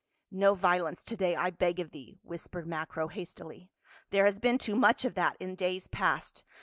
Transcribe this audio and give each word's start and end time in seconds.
"No 0.31 0.55
violence 0.55 1.03
to 1.03 1.15
day, 1.15 1.35
I 1.35 1.51
beg 1.51 1.79
of 1.79 1.91
thee," 1.91 2.17
whispered 2.23 2.65
Macro 2.65 3.07
hastily. 3.07 3.69
"There 4.09 4.25
has 4.25 4.39
been 4.39 4.57
too 4.57 4.75
much 4.75 5.05
of 5.05 5.13
that 5.13 5.37
in 5.39 5.53
days 5.53 5.85
past. 5.85 6.43